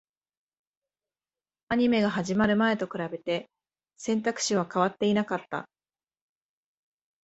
[1.67, 3.51] アニメが始まる前と比べて、
[3.97, 5.69] 選択肢は変わっていなかった